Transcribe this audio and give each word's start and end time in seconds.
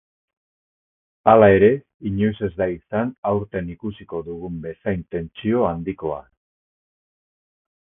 Hala 1.33 1.49
ere, 1.57 1.69
inoiz 2.11 2.41
ez 2.47 2.49
da 2.63 2.67
izan 2.77 3.13
aurten 3.33 3.71
ikusiko 3.75 4.23
dugun 4.31 4.57
bezain 4.65 5.07
tentsio 5.17 5.65
handikoa. 5.75 6.19